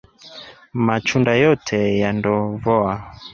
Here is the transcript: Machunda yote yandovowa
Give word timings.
Machunda 0.85 1.31
yote 1.43 1.77
yandovowa 2.03 2.93